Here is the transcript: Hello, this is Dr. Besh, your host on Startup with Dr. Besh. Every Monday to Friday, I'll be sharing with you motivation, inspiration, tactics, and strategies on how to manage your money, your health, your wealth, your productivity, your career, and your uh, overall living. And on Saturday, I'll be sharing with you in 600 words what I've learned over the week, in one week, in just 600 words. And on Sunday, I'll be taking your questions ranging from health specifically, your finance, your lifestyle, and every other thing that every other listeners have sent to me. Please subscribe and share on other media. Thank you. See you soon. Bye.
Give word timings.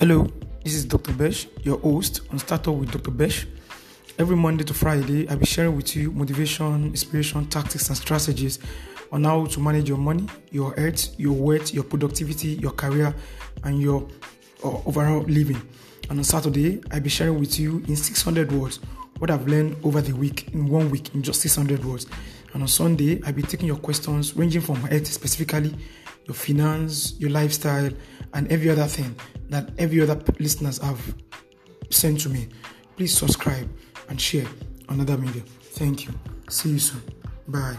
Hello, 0.00 0.28
this 0.62 0.76
is 0.76 0.84
Dr. 0.84 1.12
Besh, 1.12 1.48
your 1.64 1.76
host 1.80 2.20
on 2.30 2.38
Startup 2.38 2.72
with 2.72 2.92
Dr. 2.92 3.10
Besh. 3.10 3.48
Every 4.16 4.36
Monday 4.36 4.62
to 4.62 4.72
Friday, 4.72 5.28
I'll 5.28 5.38
be 5.38 5.44
sharing 5.44 5.74
with 5.74 5.96
you 5.96 6.12
motivation, 6.12 6.84
inspiration, 6.84 7.46
tactics, 7.46 7.88
and 7.88 7.98
strategies 7.98 8.60
on 9.10 9.24
how 9.24 9.46
to 9.46 9.58
manage 9.58 9.88
your 9.88 9.98
money, 9.98 10.28
your 10.52 10.72
health, 10.74 11.18
your 11.18 11.32
wealth, 11.32 11.74
your 11.74 11.82
productivity, 11.82 12.50
your 12.50 12.70
career, 12.70 13.12
and 13.64 13.82
your 13.82 14.08
uh, 14.62 14.68
overall 14.86 15.22
living. 15.22 15.60
And 16.08 16.20
on 16.20 16.24
Saturday, 16.24 16.80
I'll 16.92 17.00
be 17.00 17.10
sharing 17.10 17.40
with 17.40 17.58
you 17.58 17.82
in 17.88 17.96
600 17.96 18.52
words 18.52 18.78
what 19.18 19.32
I've 19.32 19.48
learned 19.48 19.78
over 19.82 20.00
the 20.00 20.12
week, 20.14 20.54
in 20.54 20.68
one 20.68 20.90
week, 20.90 21.12
in 21.16 21.24
just 21.24 21.40
600 21.40 21.84
words. 21.84 22.06
And 22.52 22.62
on 22.62 22.68
Sunday, 22.68 23.20
I'll 23.26 23.32
be 23.32 23.42
taking 23.42 23.66
your 23.66 23.78
questions 23.78 24.36
ranging 24.36 24.60
from 24.60 24.76
health 24.76 25.08
specifically, 25.08 25.74
your 26.24 26.36
finance, 26.36 27.14
your 27.18 27.30
lifestyle, 27.30 27.90
and 28.32 28.46
every 28.52 28.70
other 28.70 28.86
thing 28.86 29.16
that 29.48 29.70
every 29.78 30.00
other 30.00 30.20
listeners 30.38 30.78
have 30.78 31.14
sent 31.90 32.20
to 32.20 32.28
me. 32.28 32.48
Please 32.96 33.16
subscribe 33.16 33.68
and 34.08 34.20
share 34.20 34.46
on 34.88 35.00
other 35.00 35.16
media. 35.16 35.42
Thank 35.42 36.06
you. 36.06 36.12
See 36.48 36.70
you 36.70 36.78
soon. 36.78 37.02
Bye. 37.46 37.76